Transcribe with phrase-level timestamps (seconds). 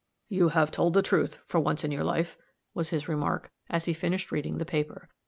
[0.29, 2.35] "You have told the truth, for once in your life,"
[2.73, 5.09] was his remark, as he finished reading the paper.